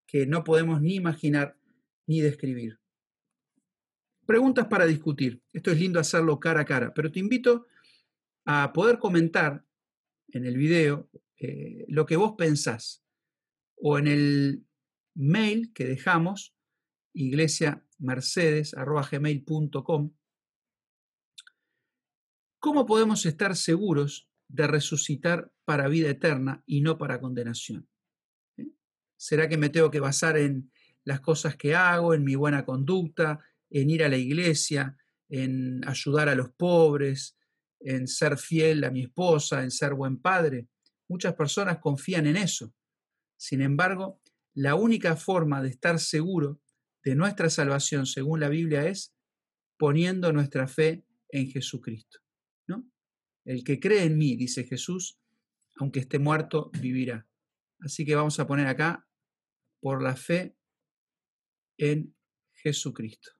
que 0.06 0.26
no 0.26 0.42
podemos 0.42 0.80
ni 0.80 0.94
imaginar 0.96 1.56
ni 2.06 2.20
describir. 2.20 2.80
Preguntas 4.26 4.66
para 4.66 4.86
discutir. 4.86 5.42
Esto 5.52 5.70
es 5.70 5.78
lindo 5.78 6.00
hacerlo 6.00 6.40
cara 6.40 6.62
a 6.62 6.64
cara, 6.64 6.92
pero 6.94 7.12
te 7.12 7.20
invito 7.20 7.66
a 8.44 8.72
poder 8.72 8.98
comentar 8.98 9.64
en 10.32 10.46
el 10.46 10.56
video 10.56 11.10
eh, 11.36 11.84
lo 11.88 12.06
que 12.06 12.16
vos 12.16 12.34
pensás 12.36 13.04
o 13.76 13.98
en 13.98 14.06
el 14.06 14.64
mail 15.14 15.72
que 15.72 15.86
dejamos, 15.86 16.54
iglesiamercedes.gmail.com, 17.14 20.14
¿cómo 22.58 22.86
podemos 22.86 23.26
estar 23.26 23.56
seguros 23.56 24.28
de 24.48 24.66
resucitar 24.66 25.52
para 25.64 25.88
vida 25.88 26.10
eterna 26.10 26.62
y 26.66 26.82
no 26.82 26.98
para 26.98 27.20
condenación? 27.20 27.88
¿Eh? 28.58 28.66
¿Será 29.16 29.48
que 29.48 29.56
me 29.56 29.70
tengo 29.70 29.90
que 29.90 30.00
basar 30.00 30.36
en 30.36 30.70
las 31.04 31.20
cosas 31.20 31.56
que 31.56 31.74
hago, 31.74 32.12
en 32.14 32.24
mi 32.24 32.34
buena 32.34 32.64
conducta, 32.64 33.40
en 33.70 33.88
ir 33.88 34.04
a 34.04 34.08
la 34.08 34.18
iglesia, 34.18 34.96
en 35.28 35.86
ayudar 35.88 36.28
a 36.28 36.34
los 36.34 36.50
pobres, 36.50 37.38
en 37.80 38.06
ser 38.06 38.38
fiel 38.38 38.84
a 38.84 38.90
mi 38.90 39.02
esposa, 39.02 39.62
en 39.62 39.70
ser 39.70 39.94
buen 39.94 40.20
padre? 40.20 40.68
Muchas 41.08 41.34
personas 41.34 41.78
confían 41.78 42.26
en 42.26 42.36
eso. 42.36 42.72
Sin 43.36 43.62
embargo, 43.62 44.20
la 44.54 44.74
única 44.74 45.16
forma 45.16 45.62
de 45.62 45.70
estar 45.70 45.98
seguro 45.98 46.60
de 47.02 47.14
nuestra 47.14 47.48
salvación, 47.48 48.06
según 48.06 48.40
la 48.40 48.48
Biblia, 48.48 48.86
es 48.86 49.14
poniendo 49.78 50.32
nuestra 50.32 50.68
fe 50.68 51.04
en 51.30 51.50
Jesucristo. 51.50 52.18
¿no? 52.66 52.86
El 53.44 53.64
que 53.64 53.80
cree 53.80 54.04
en 54.04 54.18
mí, 54.18 54.36
dice 54.36 54.64
Jesús, 54.64 55.18
aunque 55.76 56.00
esté 56.00 56.18
muerto, 56.18 56.70
vivirá. 56.80 57.26
Así 57.80 58.04
que 58.04 58.14
vamos 58.14 58.38
a 58.38 58.46
poner 58.46 58.66
acá, 58.66 59.08
por 59.80 60.02
la 60.02 60.14
fe 60.14 60.54
en 61.78 62.14
Jesucristo. 62.52 63.39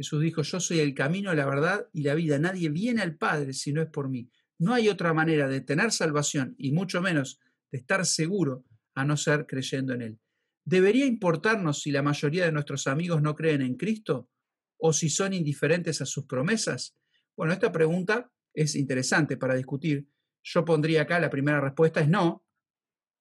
Jesús 0.00 0.22
dijo, 0.22 0.40
yo 0.40 0.60
soy 0.60 0.80
el 0.80 0.94
camino, 0.94 1.34
la 1.34 1.44
verdad 1.44 1.86
y 1.92 2.04
la 2.04 2.14
vida. 2.14 2.38
Nadie 2.38 2.70
viene 2.70 3.02
al 3.02 3.18
Padre 3.18 3.52
si 3.52 3.70
no 3.70 3.82
es 3.82 3.88
por 3.88 4.08
mí. 4.08 4.30
No 4.58 4.72
hay 4.72 4.88
otra 4.88 5.12
manera 5.12 5.46
de 5.46 5.60
tener 5.60 5.92
salvación 5.92 6.54
y 6.56 6.72
mucho 6.72 7.02
menos 7.02 7.38
de 7.70 7.80
estar 7.80 8.06
seguro 8.06 8.64
a 8.94 9.04
no 9.04 9.18
ser 9.18 9.44
creyendo 9.44 9.92
en 9.92 10.00
Él. 10.00 10.18
¿Debería 10.64 11.04
importarnos 11.04 11.82
si 11.82 11.90
la 11.90 12.00
mayoría 12.00 12.46
de 12.46 12.52
nuestros 12.52 12.86
amigos 12.86 13.20
no 13.20 13.34
creen 13.34 13.60
en 13.60 13.74
Cristo 13.74 14.30
o 14.78 14.94
si 14.94 15.10
son 15.10 15.34
indiferentes 15.34 16.00
a 16.00 16.06
sus 16.06 16.24
promesas? 16.24 16.96
Bueno, 17.36 17.52
esta 17.52 17.70
pregunta 17.70 18.32
es 18.54 18.76
interesante 18.76 19.36
para 19.36 19.54
discutir. 19.54 20.08
Yo 20.42 20.64
pondría 20.64 21.02
acá 21.02 21.20
la 21.20 21.28
primera 21.28 21.60
respuesta 21.60 22.00
es 22.00 22.08
no, 22.08 22.46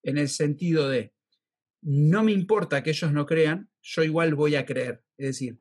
en 0.01 0.17
el 0.17 0.29
sentido 0.29 0.87
de 0.87 1.13
no 1.81 2.23
me 2.23 2.31
importa 2.31 2.81
que 2.81 2.91
ellos 2.91 3.11
no 3.11 3.25
crean, 3.25 3.69
yo 3.81 4.01
igual 4.01 4.33
voy 4.33 4.55
a 4.55 4.65
creer. 4.65 5.03
Es 5.17 5.27
decir, 5.27 5.59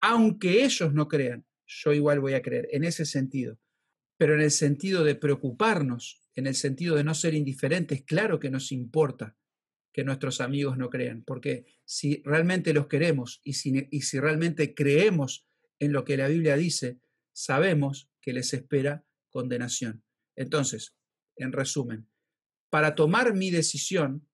aunque 0.00 0.64
ellos 0.64 0.92
no 0.92 1.08
crean, 1.08 1.46
yo 1.66 1.92
igual 1.92 2.20
voy 2.20 2.34
a 2.34 2.42
creer, 2.42 2.68
en 2.72 2.84
ese 2.84 3.04
sentido. 3.04 3.58
Pero 4.16 4.34
en 4.34 4.40
el 4.40 4.50
sentido 4.50 5.04
de 5.04 5.14
preocuparnos 5.14 6.22
en 6.38 6.46
el 6.46 6.54
sentido 6.54 6.94
de 6.94 7.02
no 7.02 7.14
ser 7.14 7.34
indiferentes, 7.34 8.04
claro 8.04 8.38
que 8.38 8.48
nos 8.48 8.70
importa 8.70 9.36
que 9.92 10.04
nuestros 10.04 10.40
amigos 10.40 10.78
no 10.78 10.88
crean, 10.88 11.24
porque 11.24 11.66
si 11.84 12.22
realmente 12.24 12.72
los 12.72 12.86
queremos 12.86 13.40
y 13.42 13.54
si, 13.54 14.20
realmente 14.20 14.72
creemos 14.72 15.48
en 15.80 15.92
lo 15.92 16.04
que 16.04 16.16
la 16.16 16.28
Biblia 16.28 16.56
dice, 16.56 17.00
sabemos 17.32 18.08
que 18.20 18.32
les 18.32 18.54
espera 18.54 19.04
condenación. 19.30 20.04
Entonces, 20.36 20.94
en 21.34 21.50
resumen, 21.50 22.08
para 22.70 22.94
tomar 22.94 23.34
mi 23.34 23.50
decisión, 23.50 24.28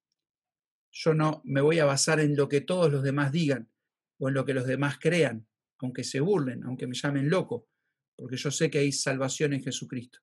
yo 0.93 1.15
no 1.15 1.41
me 1.43 1.63
voy 1.63 1.79
a 1.79 1.87
basar 1.87 2.21
en 2.21 2.37
lo 2.37 2.51
que 2.51 2.61
todos 2.61 2.93
los 2.93 3.03
demás 3.03 3.33
digan 3.33 3.73
o 4.19 4.29
en 4.29 4.35
lo 4.35 4.45
que 4.45 4.53
los 4.53 4.67
demás 4.67 4.99
crean, 4.99 5.49
aunque 5.85 6.05
se 6.05 6.21
burlen, 6.21 6.65
aunque 6.65 6.87
me 6.87 6.95
llamen 6.95 7.31
loco, 7.31 7.69
porque 8.17 8.37
yo 8.37 8.51
sé 8.51 8.71
que 8.71 8.79
hay 8.79 8.93
salvación 8.93 9.53
en 9.53 9.63
Jesucristo 9.63 10.19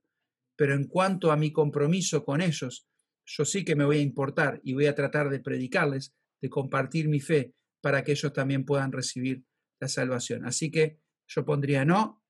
pero 0.61 0.75
en 0.75 0.85
cuanto 0.85 1.31
a 1.31 1.37
mi 1.37 1.51
compromiso 1.51 2.23
con 2.23 2.39
ellos, 2.39 2.87
yo 3.25 3.45
sí 3.45 3.65
que 3.65 3.75
me 3.75 3.83
voy 3.83 3.97
a 3.97 4.01
importar 4.01 4.61
y 4.63 4.73
voy 4.73 4.85
a 4.85 4.93
tratar 4.93 5.31
de 5.31 5.39
predicarles, 5.39 6.13
de 6.39 6.51
compartir 6.51 7.07
mi 7.07 7.19
fe 7.19 7.55
para 7.81 8.03
que 8.03 8.11
ellos 8.11 8.31
también 8.31 8.63
puedan 8.63 8.91
recibir 8.91 9.43
la 9.79 9.87
salvación. 9.87 10.45
Así 10.45 10.69
que 10.69 10.99
yo 11.27 11.45
pondría 11.45 11.83
no 11.83 12.23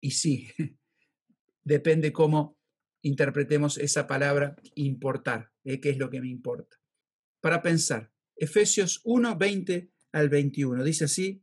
y 0.00 0.12
sí. 0.12 0.50
Depende 1.64 2.12
cómo 2.12 2.56
interpretemos 3.02 3.76
esa 3.78 4.06
palabra 4.06 4.54
importar, 4.76 5.50
¿eh? 5.64 5.80
qué 5.80 5.90
es 5.90 5.98
lo 5.98 6.10
que 6.10 6.20
me 6.20 6.28
importa. 6.28 6.76
Para 7.40 7.60
pensar, 7.60 8.12
Efesios 8.36 9.00
1, 9.02 9.36
20 9.36 9.90
al 10.12 10.28
21, 10.28 10.84
dice 10.84 11.06
así, 11.06 11.41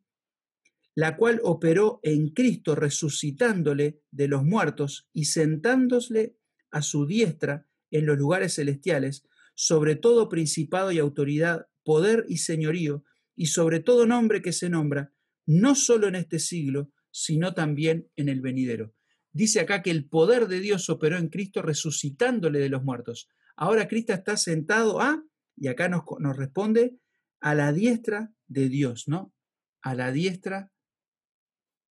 la 0.95 1.15
cual 1.15 1.39
operó 1.43 1.99
en 2.03 2.29
Cristo 2.29 2.75
resucitándole 2.75 4.01
de 4.11 4.27
los 4.27 4.43
muertos 4.43 5.07
y 5.13 5.25
sentándole 5.25 6.35
a 6.71 6.81
su 6.81 7.05
diestra 7.05 7.67
en 7.91 8.05
los 8.05 8.17
lugares 8.17 8.55
celestiales, 8.55 9.27
sobre 9.55 9.95
todo 9.95 10.29
principado 10.29 10.91
y 10.91 10.99
autoridad, 10.99 11.67
poder 11.83 12.25
y 12.27 12.37
señorío, 12.37 13.03
y 13.35 13.47
sobre 13.47 13.79
todo 13.79 14.05
nombre 14.05 14.41
que 14.41 14.51
se 14.51 14.69
nombra, 14.69 15.13
no 15.45 15.75
solo 15.75 16.07
en 16.07 16.15
este 16.15 16.39
siglo, 16.39 16.91
sino 17.11 17.53
también 17.53 18.09
en 18.15 18.29
el 18.29 18.41
venidero. 18.41 18.93
Dice 19.31 19.59
acá 19.59 19.81
que 19.81 19.91
el 19.91 20.07
poder 20.07 20.47
de 20.47 20.59
Dios 20.59 20.89
operó 20.89 21.17
en 21.17 21.29
Cristo 21.29 21.61
resucitándole 21.61 22.59
de 22.59 22.69
los 22.69 22.83
muertos. 22.83 23.29
Ahora 23.55 23.87
Cristo 23.87 24.13
está 24.13 24.37
sentado 24.37 25.01
a, 25.01 25.23
y 25.55 25.67
acá 25.67 25.87
nos, 25.87 26.03
nos 26.19 26.37
responde, 26.37 26.97
a 27.39 27.55
la 27.55 27.71
diestra 27.71 28.33
de 28.47 28.69
Dios, 28.69 29.07
¿no? 29.07 29.33
A 29.81 29.95
la 29.95 30.11
diestra, 30.11 30.71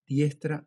diestra 0.09 0.67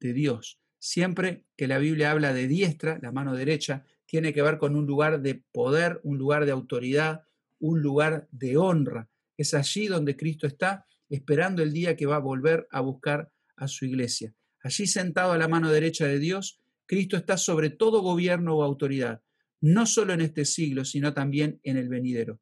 de 0.00 0.12
Dios. 0.12 0.60
Siempre 0.78 1.46
que 1.56 1.66
la 1.66 1.78
Biblia 1.78 2.10
habla 2.10 2.34
de 2.34 2.46
diestra, 2.46 2.98
la 3.00 3.12
mano 3.12 3.34
derecha, 3.34 3.84
tiene 4.04 4.34
que 4.34 4.42
ver 4.42 4.58
con 4.58 4.76
un 4.76 4.86
lugar 4.86 5.22
de 5.22 5.42
poder, 5.52 6.00
un 6.02 6.18
lugar 6.18 6.44
de 6.44 6.52
autoridad, 6.52 7.22
un 7.58 7.80
lugar 7.80 8.28
de 8.30 8.58
honra. 8.58 9.08
Es 9.36 9.54
allí 9.54 9.86
donde 9.86 10.16
Cristo 10.16 10.46
está 10.46 10.84
esperando 11.08 11.62
el 11.62 11.72
día 11.72 11.96
que 11.96 12.06
va 12.06 12.16
a 12.16 12.20
volver 12.20 12.66
a 12.70 12.80
buscar 12.80 13.30
a 13.56 13.68
su 13.68 13.86
iglesia. 13.86 14.34
Allí 14.62 14.86
sentado 14.86 15.32
a 15.32 15.38
la 15.38 15.48
mano 15.48 15.70
derecha 15.70 16.06
de 16.06 16.18
Dios, 16.18 16.60
Cristo 16.86 17.16
está 17.16 17.38
sobre 17.38 17.70
todo 17.70 18.02
gobierno 18.02 18.56
o 18.56 18.62
autoridad, 18.62 19.22
no 19.60 19.86
solo 19.86 20.12
en 20.12 20.20
este 20.20 20.44
siglo, 20.44 20.84
sino 20.84 21.14
también 21.14 21.60
en 21.62 21.76
el 21.76 21.88
venidero. 21.88 22.40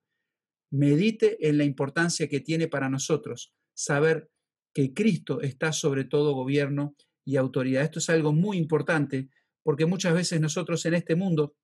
Medite 0.71 1.49
en 1.49 1.59
la 1.59 1.65
importancia 1.65 2.29
que 2.29 2.41
tiene 2.41 2.67
para 2.67 2.89
nosotros 2.89 3.55
saber 3.75 4.32
que 4.73 4.95
Cristo 4.95 5.41
está 5.41 5.73
sobre 5.73 6.05
todo 6.05 6.35
gobierno 6.35 6.97
y 7.25 7.37
autoridad. 7.37 7.83
Esto 7.83 7.99
es 7.99 8.11
algo 8.11 8.33
muy 8.33 8.57
importante 8.57 9.29
porque 9.63 9.87
muchas 9.87 10.15
veces 10.15 10.41
nosotros 10.41 10.85
en 10.87 10.95
este 10.95 11.15
mundo 11.15 11.55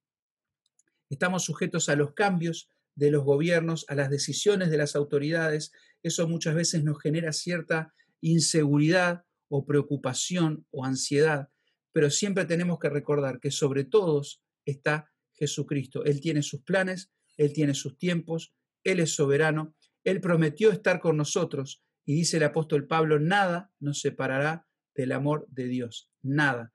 estamos 1.11 1.45
sujetos 1.45 1.89
a 1.89 1.97
los 1.97 2.13
cambios 2.13 2.69
de 2.95 3.11
los 3.11 3.25
gobiernos, 3.25 3.85
a 3.89 3.95
las 3.95 4.11
decisiones 4.11 4.71
de 4.71 4.77
las 4.77 4.95
autoridades. 4.97 5.73
Eso 6.03 6.29
muchas 6.29 6.55
veces 6.55 6.85
nos 6.85 7.01
genera 7.01 7.33
cierta 7.33 7.95
inseguridad 8.21 9.25
o 9.49 9.65
preocupación 9.65 10.67
o 10.71 10.85
ansiedad, 10.85 11.49
pero 11.93 12.11
siempre 12.11 12.45
tenemos 12.45 12.79
que 12.79 12.91
recordar 12.91 13.41
que 13.41 13.51
sobre 13.51 13.85
todos 13.85 14.43
está 14.65 15.11
Jesucristo. 15.33 16.05
Él 16.05 16.21
tiene 16.21 16.43
sus 16.43 16.63
planes, 16.63 17.11
Él 17.37 17.53
tiene 17.53 17.75
sus 17.75 17.97
tiempos, 17.97 18.53
Él 18.85 19.01
es 19.01 19.15
soberano, 19.15 19.75
Él 20.05 20.21
prometió 20.21 20.71
estar 20.71 21.01
con 21.01 21.17
nosotros 21.17 21.83
y 22.09 22.15
dice 22.15 22.39
el 22.39 22.45
apóstol 22.45 22.87
Pablo, 22.87 23.21
nada 23.21 23.71
nos 23.81 24.01
separará 24.01 24.67
del 24.95 25.13
amor 25.13 25.47
de 25.51 25.67
Dios, 25.67 26.11
nada. 26.23 26.73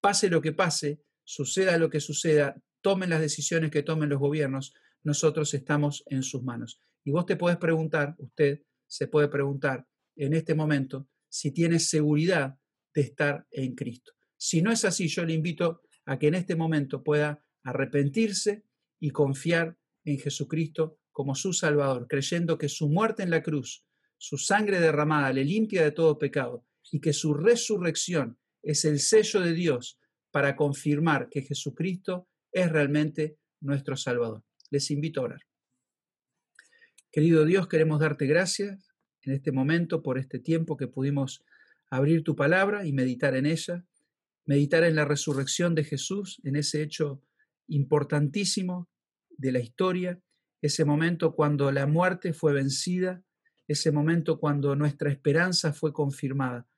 Pase 0.00 0.30
lo 0.30 0.40
que 0.40 0.52
pase, 0.52 1.02
suceda 1.24 1.76
lo 1.76 1.90
que 1.90 1.98
suceda, 1.98 2.62
tomen 2.82 3.10
las 3.10 3.20
decisiones 3.20 3.72
que 3.72 3.82
tomen 3.82 4.10
los 4.10 4.20
gobiernos, 4.20 4.74
nosotros 5.02 5.52
estamos 5.54 6.04
en 6.06 6.22
sus 6.22 6.44
manos. 6.44 6.80
Y 7.02 7.10
vos 7.10 7.26
te 7.26 7.34
puedes 7.34 7.58
preguntar, 7.58 8.14
usted 8.18 8.62
se 8.86 9.08
puede 9.08 9.26
preguntar 9.26 9.88
en 10.14 10.34
este 10.34 10.54
momento 10.54 11.08
si 11.28 11.50
tiene 11.50 11.80
seguridad 11.80 12.56
de 12.94 13.00
estar 13.00 13.44
en 13.50 13.74
Cristo. 13.74 14.12
Si 14.36 14.62
no 14.62 14.70
es 14.70 14.84
así, 14.84 15.08
yo 15.08 15.24
le 15.24 15.34
invito 15.34 15.82
a 16.04 16.16
que 16.16 16.28
en 16.28 16.36
este 16.36 16.54
momento 16.54 17.02
pueda 17.02 17.44
arrepentirse 17.64 18.62
y 19.00 19.10
confiar 19.10 19.76
en 20.04 20.20
Jesucristo 20.20 21.00
como 21.10 21.34
su 21.34 21.52
Salvador, 21.52 22.06
creyendo 22.08 22.56
que 22.56 22.68
su 22.68 22.88
muerte 22.88 23.24
en 23.24 23.30
la 23.30 23.42
cruz, 23.42 23.84
su 24.18 24.38
sangre 24.38 24.80
derramada 24.80 25.32
le 25.32 25.44
limpia 25.44 25.82
de 25.82 25.92
todo 25.92 26.18
pecado 26.18 26.64
y 26.90 27.00
que 27.00 27.12
su 27.12 27.34
resurrección 27.34 28.38
es 28.62 28.84
el 28.84 29.00
sello 29.00 29.40
de 29.40 29.52
Dios 29.52 29.98
para 30.30 30.56
confirmar 30.56 31.28
que 31.30 31.42
Jesucristo 31.42 32.28
es 32.52 32.70
realmente 32.70 33.38
nuestro 33.60 33.96
Salvador. 33.96 34.42
Les 34.70 34.90
invito 34.90 35.20
a 35.20 35.24
orar. 35.24 35.40
Querido 37.10 37.44
Dios, 37.44 37.68
queremos 37.68 38.00
darte 38.00 38.26
gracias 38.26 38.92
en 39.22 39.32
este 39.32 39.52
momento 39.52 40.02
por 40.02 40.18
este 40.18 40.38
tiempo 40.38 40.76
que 40.76 40.86
pudimos 40.86 41.44
abrir 41.90 42.22
tu 42.22 42.36
palabra 42.36 42.86
y 42.86 42.92
meditar 42.92 43.34
en 43.36 43.46
ella, 43.46 43.84
meditar 44.44 44.84
en 44.84 44.96
la 44.96 45.04
resurrección 45.04 45.74
de 45.74 45.84
Jesús, 45.84 46.40
en 46.44 46.56
ese 46.56 46.82
hecho 46.82 47.22
importantísimo 47.68 48.88
de 49.30 49.52
la 49.52 49.60
historia, 49.60 50.20
ese 50.62 50.84
momento 50.84 51.34
cuando 51.34 51.70
la 51.72 51.86
muerte 51.86 52.32
fue 52.32 52.52
vencida, 52.52 53.22
ese 53.68 53.90
momento 53.90 54.38
cuando 54.38 54.76
nuestra 54.76 55.10
esperanza 55.10 55.72
fue 55.72 55.92
confirmada, 55.92 56.68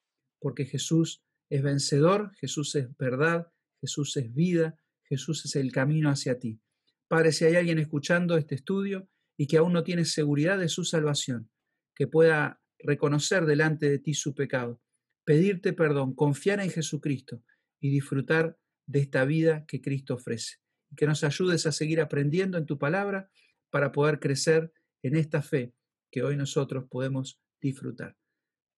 porque 0.41 0.65
Jesús 0.65 1.23
es 1.51 1.63
vencedor, 1.63 2.33
Jesús 2.37 2.75
es 2.75 2.97
verdad, 2.97 3.49
Jesús 3.81 4.17
es 4.17 4.33
vida, 4.33 4.79
Jesús 5.05 5.45
es 5.45 5.57
el 5.57 5.73
camino 5.73 6.11
hacia 6.11 6.39
ti. 6.39 6.61
Padre, 7.09 7.33
si 7.33 7.45
hay 7.45 7.57
alguien 7.57 7.79
escuchando 7.79 8.37
este 8.37 8.55
estudio 8.55 9.09
y 9.37 9.47
que 9.47 9.59
aún 9.59 9.73
no 9.73 9.83
tiene 9.83 10.05
seguridad 10.05 10.59
de 10.59 10.69
su 10.69 10.85
salvación, 10.85 11.51
que 11.95 12.07
pueda 12.07 12.61
reconocer 12.79 13.47
delante 13.47 13.89
de 13.89 13.99
ti 13.99 14.15
su 14.15 14.35
pecado, 14.35 14.81
pedirte 15.25 15.73
perdón, 15.73 16.15
confiar 16.15 16.61
en 16.61 16.71
Jesucristo 16.71 17.43
y 17.81 17.91
disfrutar 17.91 18.59
de 18.87 19.01
esta 19.01 19.25
vida 19.25 19.65
que 19.67 19.81
Cristo 19.81 20.15
ofrece. 20.15 20.57
Que 20.97 21.07
nos 21.07 21.23
ayudes 21.23 21.67
a 21.67 21.73
seguir 21.73 22.01
aprendiendo 22.01 22.57
en 22.57 22.67
tu 22.67 22.79
palabra 22.79 23.31
para 23.71 23.93
poder 23.93 24.21
crecer 24.21 24.73
en 25.03 25.17
esta 25.17 25.43
fe 25.43 25.75
que 26.11 26.23
hoy 26.23 26.37
nosotros 26.37 26.85
podemos 26.89 27.41
disfrutar. 27.61 28.17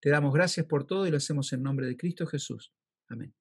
Te 0.00 0.10
damos 0.10 0.32
gracias 0.32 0.66
por 0.66 0.86
todo 0.86 1.06
y 1.06 1.10
lo 1.10 1.18
hacemos 1.18 1.52
en 1.52 1.62
nombre 1.62 1.86
de 1.86 1.96
Cristo 1.96 2.26
Jesús. 2.26 2.72
Amén. 3.08 3.34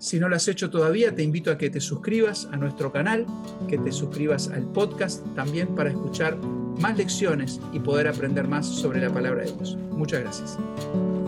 Si 0.00 0.18
no 0.18 0.28
lo 0.28 0.36
has 0.36 0.48
hecho 0.48 0.70
todavía, 0.70 1.14
te 1.14 1.22
invito 1.22 1.50
a 1.50 1.58
que 1.58 1.70
te 1.70 1.80
suscribas 1.80 2.46
a 2.46 2.56
nuestro 2.56 2.90
canal, 2.90 3.26
que 3.68 3.78
te 3.78 3.92
suscribas 3.92 4.48
al 4.48 4.72
podcast 4.72 5.24
también 5.34 5.74
para 5.74 5.90
escuchar 5.90 6.36
más 6.80 6.96
lecciones 6.96 7.60
y 7.72 7.78
poder 7.78 8.08
aprender 8.08 8.48
más 8.48 8.66
sobre 8.66 9.00
la 9.00 9.12
palabra 9.12 9.44
de 9.44 9.52
Dios. 9.52 9.76
Muchas 9.92 10.20
gracias. 10.20 11.21